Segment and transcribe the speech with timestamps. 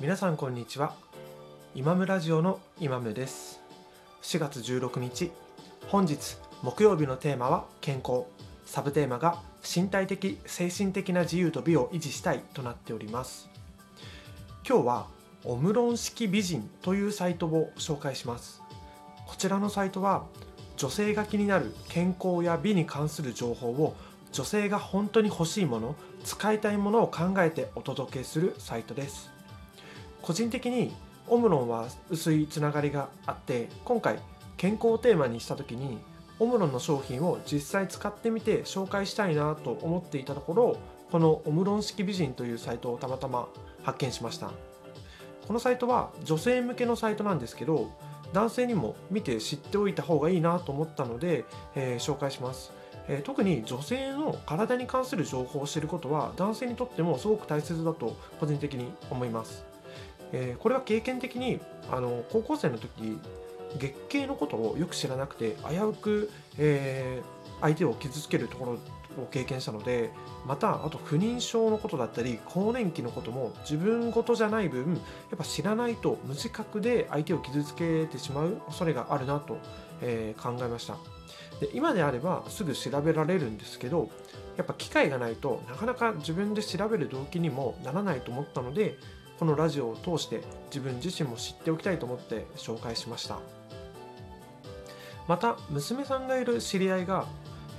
[0.00, 0.94] 皆さんこんにちは。
[1.74, 3.60] イマムラジオのイマムです。
[4.22, 5.30] 4月16日
[5.88, 8.24] 本日木曜日のテーマは健康。
[8.64, 13.50] サブテーマが身体的精神的な自由と美を維持したいとなっております。
[14.66, 15.06] 今日は
[15.44, 18.62] オムロン式美人というサイトを紹介します。
[19.26, 20.24] こちらのサイトは
[20.78, 23.94] 女性が気になる健康や美に関する情報を
[24.32, 25.94] 女性が本当に欲しいもの
[26.24, 29.39] 使いたいものを考えてお届けするサイトです。
[30.22, 30.92] 個人的に
[31.28, 34.18] オムロンは薄いつながりがあって今回
[34.56, 35.98] 健康をテーマにした時に
[36.38, 40.76] オムロンの商品を実際使ってみて紹介したいなと思っていたところ
[41.10, 43.48] このオムロン式美人というサイトをたまたま
[43.82, 44.50] 発見しました
[45.46, 47.90] このサイトは女性向けのサイトなんですけど
[48.32, 51.44] 男性にも見て知っておいた方がいいなと思ったので、
[51.74, 52.72] えー、紹介します
[53.08, 59.64] え特に女性の体に関する情報を知ることは男性にとってもすごく大切だと個人的に思います。
[60.32, 63.18] えこれは経験的にあの高校生の時
[63.78, 68.72] 月経のことをよく知らなくて危うく、えー、相手を傷つけるところ
[69.22, 70.10] を経験したので
[70.46, 74.98] またあと不妊症のことだったり更年期のことも自分事じゃない分や
[75.34, 79.58] っぱ知らないと無自覚で相手を傷つけてしまう恐れがあるなと、
[80.00, 80.96] えー、考えました。
[81.60, 84.08] で今であればすぐ調べられるんですけど
[84.56, 88.96] やっぱ機会がないとなかなか自分で調べる動機にもならないと思ったので
[89.40, 93.38] このラジオを通して自分自身も知っておきたいと思って紹介しました
[95.26, 97.26] また娘さんがいる知り合いが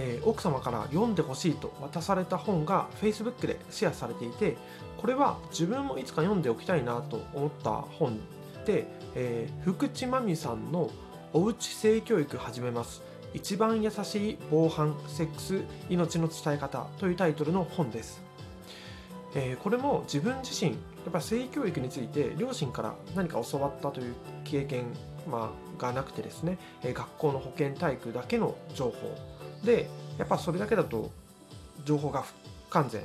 [0.00, 4.56] えー、奥様から読んでほしいと渡された本が Facebook でシェアされていて
[4.96, 8.20] これは自分もいつか読んでおきたいなと思った本
[8.64, 8.86] で、
[9.16, 10.90] えー、福地真美さんの
[11.34, 13.02] 「おうち性教育始めます
[13.34, 18.27] 一番優しい防犯セックス命の伝え方」というタイトルの本です。
[19.34, 20.76] えー、これも自分自身や
[21.08, 24.14] っぱ性教育について両親から何か教わったという
[24.44, 24.84] 経験、
[25.28, 29.14] まあ、がなくてですね、えー、学校の保健体育だけの情報
[29.64, 29.88] で
[30.18, 31.10] やっぱそれだけだと
[31.84, 33.02] 情報が不完全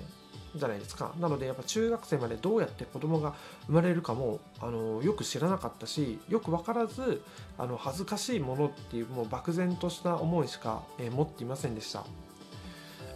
[0.56, 1.14] じゃないですか。
[1.20, 3.34] なのでやっぱ中学生までどうやって子供が
[3.66, 7.24] 生まれるかもあのよく知らなかったしよく分からず
[7.58, 12.06] あの恥ずかしいものっていうもう漠然とした思いしか、えー、持っていませんでした。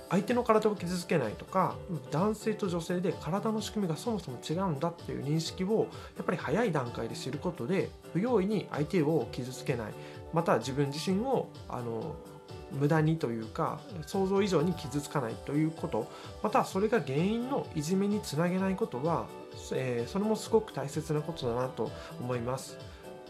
[0.09, 1.75] 相手の体を傷つけないとか
[2.11, 9.93] 男性と女性で体の仕組みがそもそも違うんだっていう認識をやっぱり早い段階で知ることで不用意に相手を傷つけない。
[10.33, 12.15] また自分自身をあの
[12.71, 16.07] 無駄にというか想像以上に傷つかないということ。
[16.41, 19.27] またそれが原因のいじめにつなげないことは、
[19.73, 22.77] えー、それもすごく大切なことだなと思います。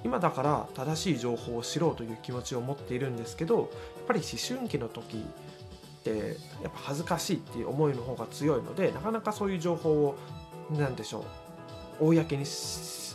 [0.03, 3.67] 今だから正しい情報を知ろうという気持ちを持っているんですけどやっ
[4.07, 5.25] ぱり思春期の時
[6.07, 10.17] ってやっぱ恥ずかしいっていう思いの方が強いのでなかなかそういう情報を
[10.71, 11.25] 何でしょ
[11.99, 12.43] う公に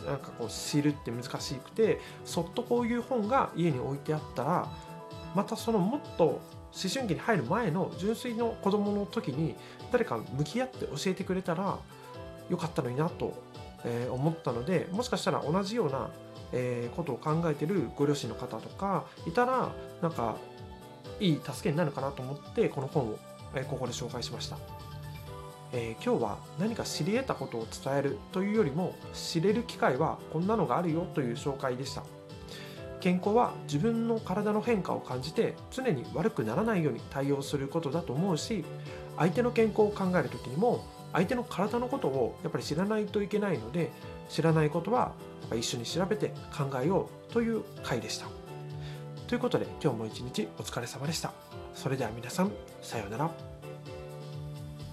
[0.05, 4.69] なんかこう知るって難しくてそっとこういう本が家に置いてあったら
[5.35, 6.41] またそのもっと思
[6.91, 9.55] 春期に入る前の純粋の子供の時に
[9.91, 11.77] 誰か向き合って教えてくれたら
[12.49, 13.33] よかったのになと
[14.11, 16.09] 思ったのでもしかしたら同じような
[16.95, 19.71] ことを考えてるご両親の方とかいたら
[20.01, 20.37] なんか
[21.23, 23.17] いい助けになるかなと思ってこの本を
[23.69, 24.57] ここで紹介しました。
[25.71, 32.03] えー、今日は何か知り得たことを伝えるというよりも知れる機会はこんなのがあるよという紹介でした。
[32.99, 38.63] 健康は自分の体の変化を感じて常に悪くならないように対応することだと思うし
[39.17, 43.91] 相手の健康を考える時にも相手の体のことをやっぱり知らないといけないので
[44.29, 44.99] 知らないことは
[45.41, 48.42] やっぱ一緒に調べて考えようという回でした。
[49.33, 51.33] ということで今日も一日お疲れ様でした。
[51.73, 52.51] それでは皆さん
[52.83, 53.52] さようなら。